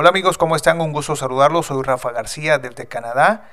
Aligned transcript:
Hola 0.00 0.08
amigos, 0.08 0.38
¿cómo 0.38 0.56
están? 0.56 0.80
Un 0.80 0.94
gusto 0.94 1.14
saludarlos. 1.14 1.66
Soy 1.66 1.82
Rafa 1.82 2.10
García 2.10 2.56
desde 2.56 2.86
Canadá. 2.86 3.50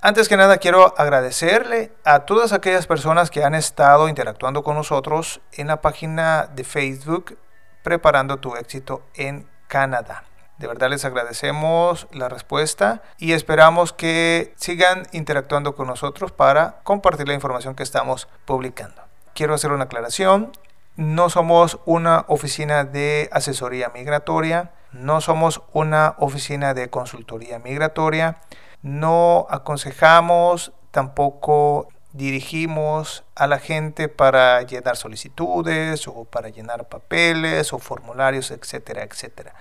Antes 0.00 0.28
que 0.28 0.36
nada 0.36 0.56
quiero 0.58 0.98
agradecerle 0.98 1.92
a 2.04 2.24
todas 2.24 2.52
aquellas 2.52 2.88
personas 2.88 3.30
que 3.30 3.44
han 3.44 3.54
estado 3.54 4.08
interactuando 4.08 4.64
con 4.64 4.74
nosotros 4.74 5.40
en 5.52 5.68
la 5.68 5.80
página 5.82 6.48
de 6.52 6.64
Facebook 6.64 7.38
Preparando 7.84 8.38
tu 8.38 8.56
éxito 8.56 9.04
en 9.14 9.48
Canadá. 9.68 10.24
De 10.58 10.66
verdad 10.66 10.90
les 10.90 11.04
agradecemos 11.04 12.08
la 12.10 12.28
respuesta 12.28 13.04
y 13.16 13.30
esperamos 13.30 13.92
que 13.92 14.54
sigan 14.56 15.06
interactuando 15.12 15.76
con 15.76 15.86
nosotros 15.86 16.32
para 16.32 16.80
compartir 16.82 17.28
la 17.28 17.34
información 17.34 17.76
que 17.76 17.84
estamos 17.84 18.26
publicando. 18.44 19.02
Quiero 19.34 19.54
hacer 19.54 19.70
una 19.70 19.84
aclaración. 19.84 20.50
No 20.96 21.30
somos 21.30 21.78
una 21.84 22.24
oficina 22.26 22.82
de 22.82 23.28
asesoría 23.30 23.92
migratoria, 23.94 24.72
no 25.00 25.20
somos 25.20 25.62
una 25.72 26.14
oficina 26.18 26.74
de 26.74 26.88
consultoría 26.88 27.58
migratoria, 27.58 28.36
no 28.82 29.46
aconsejamos, 29.50 30.72
tampoco 30.90 31.88
dirigimos 32.12 33.24
a 33.34 33.46
la 33.46 33.58
gente 33.58 34.08
para 34.08 34.62
llenar 34.62 34.96
solicitudes 34.96 36.08
o 36.08 36.24
para 36.24 36.48
llenar 36.48 36.88
papeles 36.88 37.72
o 37.72 37.78
formularios, 37.78 38.50
etcétera, 38.50 39.02
etcétera. 39.02 39.54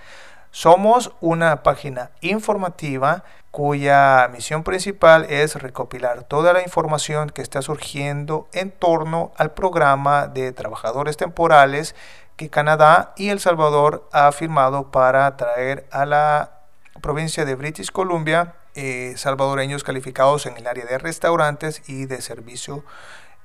Somos 0.51 1.11
una 1.19 1.63
página 1.63 2.11
informativa 2.21 3.25
cuya 3.51 4.29
misión 4.31 4.63
principal 4.63 5.25
es 5.29 5.55
recopilar 5.55 6.23
toda 6.23 6.53
la 6.53 6.61
información 6.61 7.29
que 7.29 7.41
está 7.41 7.61
surgiendo 7.61 8.47
en 8.53 8.71
torno 8.71 9.33
al 9.35 9.51
programa 9.51 10.27
de 10.27 10.53
trabajadores 10.53 11.17
temporales 11.17 11.93
que 12.35 12.49
Canadá 12.49 13.13
y 13.15 13.29
El 13.29 13.39
Salvador 13.39 14.07
ha 14.11 14.31
firmado 14.31 14.91
para 14.91 15.35
traer 15.37 15.87
a 15.91 16.05
la 16.05 16.59
provincia 17.01 17.45
de 17.45 17.55
British 17.55 17.91
Columbia 17.91 18.55
eh, 18.75 19.13
salvadoreños 19.15 19.83
calificados 19.83 20.45
en 20.45 20.57
el 20.57 20.67
área 20.67 20.85
de 20.85 20.97
restaurantes 20.97 21.81
y 21.87 22.05
de 22.07 22.21
servicio 22.21 22.83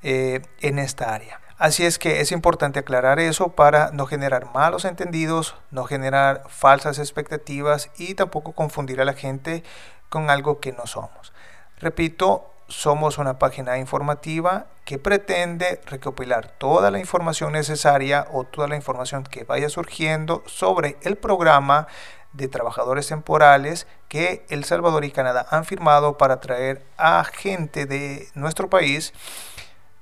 eh, 0.03 0.43
en 0.61 0.79
esta 0.79 1.15
área. 1.15 1.41
Así 1.57 1.85
es 1.85 1.99
que 1.99 2.21
es 2.21 2.33
importante 2.33 2.79
aclarar 2.79 3.21
eso 3.21 3.51
para 3.51 3.91
no 3.93 4.07
generar 4.07 4.51
malos 4.55 4.85
entendidos, 4.85 5.55
no 5.71 5.85
generar 5.85 6.45
falsas 6.49 6.99
expectativas 6.99 7.91
y 7.99 8.15
tampoco 8.15 8.53
confundir 8.53 9.01
a 9.01 9.05
la 9.05 9.13
gente 9.13 9.63
con 10.09 10.31
algo 10.31 10.59
que 10.59 10.73
no 10.73 10.87
somos. 10.87 11.33
Repito, 11.79 12.51
somos 12.71 13.19
una 13.19 13.39
página 13.39 13.79
informativa 13.79 14.67
que 14.85 14.99
pretende 14.99 15.81
recopilar 15.87 16.49
toda 16.49 16.91
la 16.91 16.99
información 16.99 17.53
necesaria 17.53 18.27
o 18.33 18.45
toda 18.45 18.69
la 18.69 18.77
información 18.77 19.25
que 19.25 19.45
vaya 19.45 19.69
surgiendo 19.69 20.43
sobre 20.47 20.97
el 21.03 21.17
programa 21.17 21.89
de 22.33 22.49
trabajadores 22.49 23.09
temporales 23.09 23.87
que 24.09 24.47
El 24.49 24.65
Salvador 24.65 25.05
y 25.05 25.11
Canadá 25.11 25.47
han 25.51 25.65
firmado 25.65 26.17
para 26.17 26.41
traer 26.41 26.85
a 26.97 27.25
gente 27.25 27.87
de 27.87 28.29
nuestro 28.35 28.71
país 28.71 29.13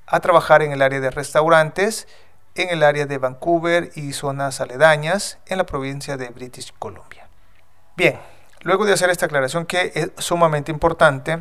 a 0.07 0.21
trabajar 0.21 0.63
en 0.63 0.73
el 0.73 0.83
área 0.83 1.01
de 1.01 1.11
restaurantes, 1.11 2.07
en 2.55 2.69
el 2.71 2.83
área 2.83 3.07
de 3.07 3.19
Vancouver 3.19 3.91
y 3.95 4.13
zonas 4.13 4.61
aledañas 4.61 5.39
en 5.47 5.59
la 5.59 5.65
provincia 5.65 6.17
de 6.17 6.29
British 6.29 6.73
Columbia. 6.79 7.29
Bien, 7.97 8.19
luego 8.61 8.85
de 8.85 8.93
hacer 8.93 9.11
esta 9.11 9.27
aclaración 9.27 9.65
que 9.65 9.93
es 9.95 10.11
sumamente 10.19 10.71
importante, 10.71 11.41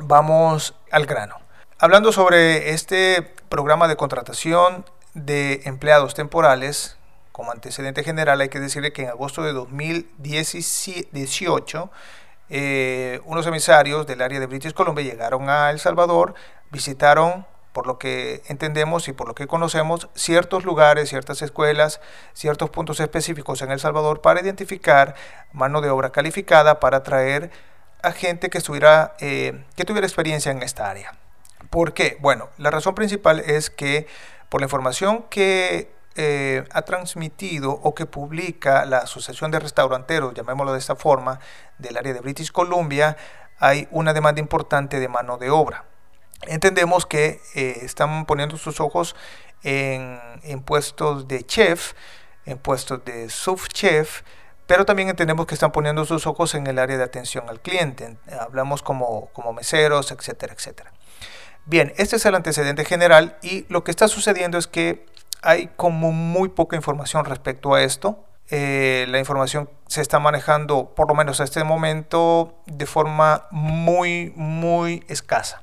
vamos 0.00 0.74
al 0.90 1.04
grano. 1.06 1.36
Hablando 1.78 2.12
sobre 2.12 2.70
este 2.70 3.34
programa 3.48 3.88
de 3.88 3.96
contratación 3.96 4.84
de 5.14 5.62
empleados 5.64 6.14
temporales, 6.14 6.96
como 7.32 7.50
antecedente 7.50 8.04
general 8.04 8.40
hay 8.40 8.48
que 8.48 8.60
decirle 8.60 8.92
que 8.92 9.02
en 9.02 9.08
agosto 9.08 9.42
de 9.42 9.52
2018 9.52 11.90
eh, 12.54 13.20
unos 13.24 13.46
emisarios 13.46 14.06
del 14.06 14.22
área 14.22 14.38
de 14.38 14.46
British 14.46 14.74
Columbia 14.74 15.04
llegaron 15.04 15.48
a 15.48 15.70
El 15.70 15.80
Salvador, 15.80 16.34
visitaron 16.70 17.46
por 17.72 17.86
lo 17.86 17.98
que 17.98 18.42
entendemos 18.48 19.08
y 19.08 19.12
por 19.12 19.26
lo 19.26 19.34
que 19.34 19.46
conocemos, 19.46 20.08
ciertos 20.14 20.64
lugares, 20.64 21.08
ciertas 21.08 21.40
escuelas, 21.40 22.00
ciertos 22.34 22.68
puntos 22.68 23.00
específicos 23.00 23.62
en 23.62 23.72
El 23.72 23.80
Salvador 23.80 24.20
para 24.20 24.42
identificar 24.42 25.14
mano 25.52 25.80
de 25.80 25.88
obra 25.88 26.10
calificada 26.10 26.78
para 26.80 26.98
atraer 26.98 27.50
a 28.02 28.12
gente 28.12 28.50
que, 28.50 28.58
estuviera, 28.58 29.14
eh, 29.20 29.64
que 29.76 29.84
tuviera 29.84 30.06
experiencia 30.06 30.52
en 30.52 30.62
esta 30.62 30.90
área. 30.90 31.14
¿Por 31.70 31.94
qué? 31.94 32.18
Bueno, 32.20 32.50
la 32.58 32.70
razón 32.70 32.94
principal 32.94 33.40
es 33.40 33.70
que 33.70 34.06
por 34.48 34.60
la 34.60 34.66
información 34.66 35.24
que 35.30 35.90
eh, 36.16 36.64
ha 36.72 36.82
transmitido 36.82 37.72
o 37.72 37.94
que 37.94 38.06
publica 38.06 38.84
la 38.84 38.98
Asociación 38.98 39.50
de 39.50 39.60
Restauranteros, 39.60 40.34
llamémoslo 40.34 40.72
de 40.72 40.78
esta 40.78 40.96
forma, 40.96 41.40
del 41.78 41.96
área 41.96 42.12
de 42.12 42.20
British 42.20 42.50
Columbia, 42.52 43.16
hay 43.58 43.88
una 43.90 44.12
demanda 44.12 44.40
importante 44.40 45.00
de 45.00 45.08
mano 45.08 45.38
de 45.38 45.50
obra 45.50 45.84
entendemos 46.46 47.06
que 47.06 47.40
eh, 47.54 47.78
están 47.82 48.26
poniendo 48.26 48.56
sus 48.56 48.80
ojos 48.80 49.14
en, 49.62 50.18
puestos 50.64 51.28
de 51.28 51.44
chef, 51.44 51.92
en 52.46 52.58
puestos 52.58 53.04
de 53.04 53.28
subchef, 53.30 54.22
pero 54.66 54.84
también 54.84 55.08
entendemos 55.08 55.46
que 55.46 55.54
están 55.54 55.72
poniendo 55.72 56.04
sus 56.04 56.26
ojos 56.26 56.54
en 56.54 56.66
el 56.66 56.78
área 56.78 56.96
de 56.96 57.04
atención 57.04 57.48
al 57.48 57.60
cliente. 57.60 58.16
Hablamos 58.38 58.82
como, 58.82 59.26
como 59.32 59.52
meseros, 59.52 60.10
etcétera, 60.12 60.54
etcétera. 60.54 60.92
Bien, 61.64 61.92
este 61.96 62.16
es 62.16 62.26
el 62.26 62.34
antecedente 62.34 62.84
general 62.84 63.36
y 63.42 63.66
lo 63.68 63.84
que 63.84 63.90
está 63.90 64.08
sucediendo 64.08 64.58
es 64.58 64.66
que 64.66 65.06
hay 65.42 65.68
como 65.76 66.12
muy 66.12 66.48
poca 66.48 66.76
información 66.76 67.24
respecto 67.24 67.74
a 67.74 67.82
esto. 67.82 68.24
Eh, 68.50 69.06
la 69.08 69.18
información 69.18 69.70
se 69.86 70.00
está 70.00 70.18
manejando, 70.18 70.94
por 70.94 71.08
lo 71.08 71.14
menos 71.14 71.40
a 71.40 71.44
este 71.44 71.64
momento, 71.64 72.54
de 72.66 72.86
forma 72.86 73.46
muy, 73.50 74.32
muy 74.36 75.04
escasa. 75.08 75.62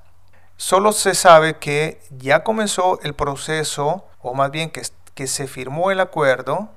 Solo 0.57 0.91
se 0.91 1.15
sabe 1.15 1.57
que 1.57 2.01
ya 2.09 2.43
comenzó 2.43 2.99
el 3.01 3.13
proceso, 3.13 4.05
o 4.19 4.33
más 4.33 4.51
bien 4.51 4.71
que, 4.71 4.81
que 5.13 5.27
se 5.27 5.47
firmó 5.47 5.91
el 5.91 5.99
acuerdo, 5.99 6.69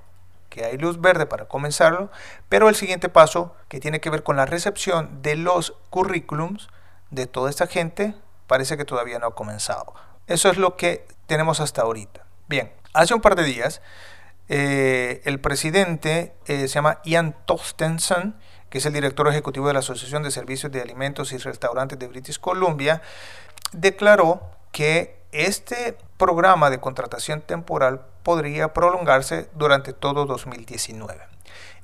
que 0.52 0.66
hay 0.66 0.76
luz 0.76 1.00
verde 1.00 1.24
para 1.24 1.46
comenzarlo, 1.46 2.10
pero 2.50 2.68
el 2.68 2.74
siguiente 2.74 3.08
paso, 3.08 3.56
que 3.68 3.80
tiene 3.80 4.00
que 4.00 4.10
ver 4.10 4.22
con 4.22 4.36
la 4.36 4.44
recepción 4.44 5.22
de 5.22 5.34
los 5.34 5.74
currículums 5.88 6.68
de 7.10 7.26
toda 7.26 7.48
esta 7.48 7.66
gente, 7.66 8.14
parece 8.46 8.76
que 8.76 8.84
todavía 8.84 9.18
no 9.18 9.28
ha 9.28 9.34
comenzado. 9.34 9.94
Eso 10.26 10.50
es 10.50 10.58
lo 10.58 10.76
que 10.76 11.06
tenemos 11.26 11.60
hasta 11.60 11.80
ahorita. 11.80 12.26
Bien, 12.48 12.70
hace 12.92 13.14
un 13.14 13.22
par 13.22 13.34
de 13.34 13.44
días, 13.44 13.80
eh, 14.50 15.22
el 15.24 15.40
presidente 15.40 16.34
eh, 16.44 16.68
se 16.68 16.74
llama 16.74 17.00
Ian 17.04 17.34
Tostenson, 17.46 18.36
que 18.68 18.76
es 18.76 18.84
el 18.84 18.92
director 18.92 19.26
ejecutivo 19.28 19.68
de 19.68 19.72
la 19.72 19.78
Asociación 19.78 20.22
de 20.22 20.30
Servicios 20.30 20.70
de 20.70 20.82
Alimentos 20.82 21.32
y 21.32 21.38
Restaurantes 21.38 21.98
de 21.98 22.08
British 22.08 22.38
Columbia, 22.38 23.00
declaró 23.72 24.50
que 24.70 25.21
este 25.32 25.96
programa 26.18 26.70
de 26.70 26.78
contratación 26.78 27.40
temporal 27.40 28.02
podría 28.22 28.72
prolongarse 28.72 29.48
durante 29.54 29.92
todo 29.92 30.26
2019. 30.26 31.20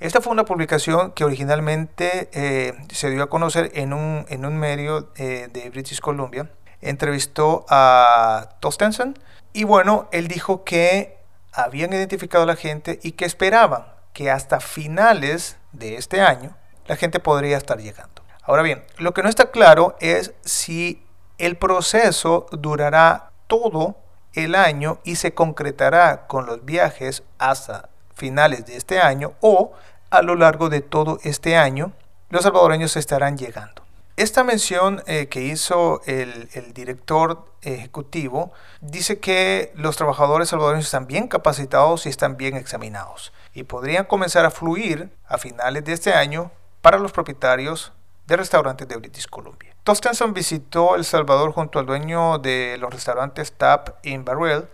Esta 0.00 0.20
fue 0.20 0.32
una 0.32 0.44
publicación 0.44 1.10
que 1.10 1.25
originalmente 1.25 2.28
eh, 2.32 2.75
se 2.92 3.10
dio 3.10 3.25
a 3.25 3.28
conocer 3.28 3.72
en 3.75 3.92
un, 3.92 4.59
medio 4.59 5.10
eh, 5.16 5.48
de 5.53 5.70
British 5.70 6.00
Columbia. 6.00 6.50
Entrevistó 6.81 7.66
a 7.69 8.50
Tostenson 8.60 9.19
y 9.53 9.65
bueno, 9.65 10.09
él 10.12 10.28
dijo 10.28 10.62
que 10.62 11.19
habían 11.53 11.92
identificado 11.92 12.44
a 12.44 12.47
la 12.47 12.54
gente 12.54 13.00
y 13.03 13.12
que 13.12 13.25
esperaban 13.25 13.86
que 14.12 14.30
hasta 14.30 14.60
finales 14.60 15.56
de 15.72 15.97
este 15.97 16.20
año 16.20 16.56
la 16.86 16.97
gente 16.97 17.19
podría 17.19 17.56
estar 17.56 17.78
llegando. 17.78 18.22
Ahora 18.42 18.62
bien, 18.62 18.84
lo 18.98 19.12
que 19.12 19.22
no 19.22 19.28
está 19.28 19.50
claro 19.50 19.97
es 20.00 20.32
si 20.44 21.04
el 21.38 21.56
proceso 21.56 22.47
durará 22.53 23.32
todo 23.48 23.97
el 24.34 24.54
año 24.54 25.00
y 25.03 25.16
se 25.16 25.34
concretará 25.34 26.28
con 26.28 26.47
los 26.47 26.64
viajes 26.64 27.25
hasta 27.38 27.88
finales 28.14 28.66
de 28.66 28.76
este 28.76 29.00
año 29.00 29.32
o 29.41 29.72
a 30.10 30.22
lo 30.22 30.36
largo 30.36 30.69
de 30.69 30.81
todo 30.81 31.19
este 31.25 31.56
año 31.56 31.92
los 32.30 32.42
salvadoreños 32.42 32.97
estarán 32.97 33.36
llegando. 33.36 33.83
Esta 34.16 34.45
mención 34.45 35.03
eh, 35.06 35.28
que 35.28 35.42
hizo 35.42 36.03
el, 36.06 36.48
el, 36.53 36.74
director 36.74 37.53
ejecutivo 37.62 38.53
dice 38.80 39.21
que 39.21 39.72
los 39.77 39.97
trabajadores 39.97 40.48
salvadoreños 40.48 40.86
están 40.86 41.06
bien 41.06 41.28
capacitados 41.28 42.04
y 42.04 42.09
están 42.09 42.36
bien 42.36 42.56
examinados 42.56 43.33
y 43.54 43.62
podrían 43.62 44.04
comenzar 44.04 44.44
a 44.44 44.51
fluir 44.51 45.10
a 45.27 45.39
finales 45.39 45.84
de 45.84 45.92
este 45.92 46.12
año 46.12 46.51
para 46.83 46.98
los 46.98 47.12
propietarios 47.12 47.92
de 48.28 48.36
restaurantes 48.36 48.86
de 48.86 48.97
British 48.97 49.27
Columbia. 49.27 49.75
Tostenson 49.84 50.34
visitó 50.34 50.97
El 50.97 51.04
Salvador 51.04 51.53
junto 51.53 51.78
al 51.78 51.86
dueño 51.86 52.39
de 52.39 52.77
los 52.78 52.92
restaurantes 52.92 53.53
Tap 53.53 54.04
in 54.04 54.25
Barrel, 54.25 54.69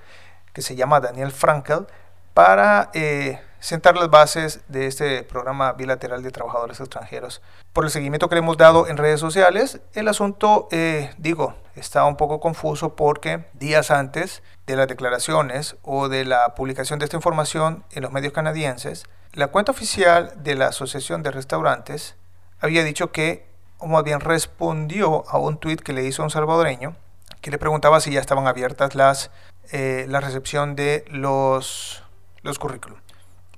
que 0.53 0.61
se 0.61 0.75
llama 0.75 0.99
Daniel 0.99 1.31
Frankel, 1.31 1.87
para 2.35 2.91
eh, 2.95 3.41
sentar 3.61 3.97
las 3.97 4.11
bases 4.11 4.61
de 4.67 4.89
este 4.89 5.23
programa 5.23 5.73
bilateral 5.73 6.25
de 6.25 6.33
trabajadores 6.33 6.81
extranjeros. 6.81 7.43
Por 7.73 7.85
el 7.85 7.93
seguimiento 7.93 8.29
que 8.29 8.35
le 8.35 8.41
hemos 8.41 8.57
dado 8.57 8.89
en 8.89 8.97
redes 8.97 9.21
sociales, 9.21 9.81
el 9.93 10.09
asunto, 10.09 10.67
eh, 10.73 11.15
digo, 11.19 11.55
está 11.77 12.05
un 12.07 12.17
poco 12.17 12.41
confuso 12.41 12.97
porque 12.97 13.45
días 13.53 13.93
antes 13.93 14.43
de 14.67 14.75
las 14.75 14.89
declaraciones 14.89 15.77
o 15.83 16.09
de 16.09 16.25
la 16.25 16.57
publicación 16.57 16.99
de 16.99 17.05
esta 17.05 17.17
información 17.17 17.85
en 17.93 18.03
los 18.03 18.11
medios 18.11 18.33
canadienses, 18.33 19.05
la 19.33 19.47
cuenta 19.47 19.71
oficial 19.71 20.33
de 20.43 20.57
la 20.57 20.67
Asociación 20.67 21.23
de 21.23 21.31
Restaurantes 21.31 22.17
había 22.65 22.83
dicho 22.83 23.13
que, 23.13 23.47
o 23.79 23.87
más 23.87 24.05
bien 24.05 24.21
respondió 24.21 25.29
a 25.29 25.39
un 25.39 25.59
tuit 25.59 25.81
que 25.81 25.93
le 25.93 26.05
hizo 26.05 26.23
un 26.23 26.31
salvadoreño, 26.31 26.97
que 27.43 27.51
le 27.51 27.59
preguntaba 27.59 28.01
si 28.01 28.11
ya 28.11 28.21
estaban 28.21 28.47
abiertas 28.47 28.95
las, 28.95 29.31
eh, 29.71 30.07
la 30.09 30.21
recepción 30.21 30.75
de 30.75 31.05
los, 31.09 32.03
los 32.43 32.59
currículum. 32.59 32.99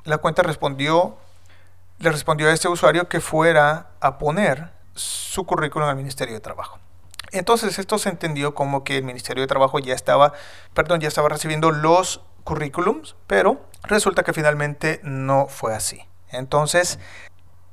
La 0.02 0.18
cuenta 0.18 0.42
respondió, 0.42 1.16
le 1.98 2.10
respondió 2.10 2.48
a 2.48 2.52
este 2.52 2.66
usuario 2.66 3.08
que 3.08 3.20
fuera 3.20 3.90
a 4.00 4.18
poner 4.18 4.70
su 4.94 5.46
currículum 5.46 5.88
al 5.88 5.96
Ministerio 5.96 6.34
de 6.34 6.40
Trabajo. 6.40 6.80
Entonces 7.30 7.78
esto 7.78 7.98
se 7.98 8.08
entendió 8.08 8.54
como 8.54 8.82
que 8.82 8.98
el 8.98 9.04
Ministerio 9.04 9.42
de 9.42 9.46
Trabajo 9.46 9.78
ya 9.78 9.94
estaba, 9.94 10.32
perdón, 10.74 11.00
ya 11.00 11.08
estaba 11.08 11.28
recibiendo 11.28 11.70
los 11.70 12.22
currículums, 12.42 13.14
pero 13.28 13.60
resulta 13.84 14.24
que 14.24 14.32
finalmente 14.32 15.00
no 15.04 15.46
fue 15.46 15.74
así. 15.74 16.02
Entonces, 16.30 16.98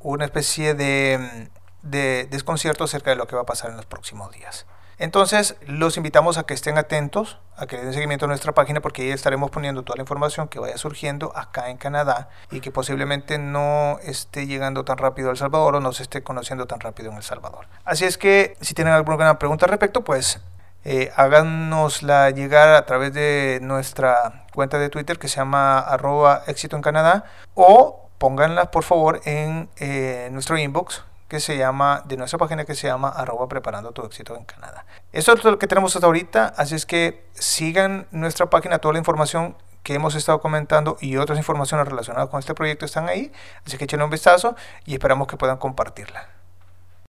una 0.03 0.25
especie 0.25 0.73
de, 0.75 1.49
de 1.81 2.27
desconcierto 2.29 2.83
acerca 2.83 3.09
de 3.09 3.15
lo 3.15 3.27
que 3.27 3.35
va 3.35 3.41
a 3.41 3.45
pasar 3.45 3.71
en 3.71 3.77
los 3.77 3.85
próximos 3.85 4.31
días. 4.31 4.65
Entonces, 4.99 5.55
los 5.65 5.97
invitamos 5.97 6.37
a 6.37 6.43
que 6.43 6.53
estén 6.53 6.77
atentos, 6.77 7.39
a 7.57 7.65
que 7.65 7.77
den 7.77 7.93
seguimiento 7.93 8.25
a 8.25 8.27
nuestra 8.27 8.53
página, 8.53 8.79
porque 8.79 9.01
ahí 9.01 9.09
estaremos 9.09 9.49
poniendo 9.49 9.83
toda 9.83 9.97
la 9.97 10.03
información 10.03 10.47
que 10.47 10.59
vaya 10.59 10.77
surgiendo 10.77 11.35
acá 11.35 11.69
en 11.69 11.77
Canadá 11.77 12.29
y 12.51 12.61
que 12.61 12.71
posiblemente 12.71 13.37
no 13.37 13.97
esté 14.03 14.45
llegando 14.45 14.85
tan 14.85 14.97
rápido 14.97 15.29
a 15.29 15.31
El 15.31 15.37
Salvador 15.37 15.75
o 15.75 15.79
no 15.79 15.93
se 15.93 16.03
esté 16.03 16.21
conociendo 16.21 16.67
tan 16.67 16.79
rápido 16.79 17.09
en 17.11 17.17
El 17.17 17.23
Salvador. 17.23 17.65
Así 17.85 18.05
es 18.05 18.17
que, 18.17 18.55
si 18.61 18.73
tienen 18.75 18.93
alguna 18.93 19.39
pregunta 19.39 19.65
al 19.65 19.71
respecto, 19.71 20.03
pues 20.03 20.39
eh, 20.85 21.11
háganosla 21.15 22.29
llegar 22.29 22.69
a 22.69 22.85
través 22.85 23.13
de 23.13 23.59
nuestra 23.61 24.45
cuenta 24.53 24.77
de 24.77 24.89
Twitter 24.89 25.17
que 25.17 25.27
se 25.27 25.37
llama 25.37 25.79
arroba 25.79 26.43
éxito 26.45 26.75
en 26.75 26.81
Canadá 26.81 27.25
o 27.55 28.02
pónganla 28.23 28.71
por 28.71 28.85
favor 28.85 29.19
en 29.25 29.67
eh, 29.75 30.29
nuestro 30.31 30.57
inbox 30.57 31.03
que 31.27 31.41
se 31.41 31.57
llama, 31.57 32.03
de 32.05 32.15
nuestra 32.15 32.39
página 32.39 32.63
que 32.63 32.73
se 32.73 32.87
llama 32.87 33.09
arroba 33.09 33.49
preparando 33.49 33.91
tu 33.91 34.01
éxito 34.05 34.37
en 34.37 34.45
Canadá. 34.45 34.85
Eso 35.11 35.33
es 35.33 35.43
lo 35.43 35.59
que 35.59 35.67
tenemos 35.67 35.93
hasta 35.93 36.07
ahorita, 36.07 36.53
así 36.55 36.73
es 36.73 36.85
que 36.85 37.25
sigan 37.33 38.07
nuestra 38.11 38.45
página, 38.49 38.79
toda 38.79 38.93
la 38.93 38.99
información 38.99 39.57
que 39.83 39.95
hemos 39.95 40.15
estado 40.15 40.39
comentando 40.39 40.95
y 41.01 41.17
otras 41.17 41.37
informaciones 41.37 41.85
relacionadas 41.85 42.29
con 42.29 42.39
este 42.39 42.53
proyecto 42.53 42.85
están 42.85 43.09
ahí, 43.09 43.29
así 43.65 43.77
que 43.77 43.83
echen 43.83 44.01
un 44.01 44.09
vistazo 44.09 44.55
y 44.85 44.93
esperamos 44.93 45.27
que 45.27 45.35
puedan 45.35 45.57
compartirla. 45.57 46.29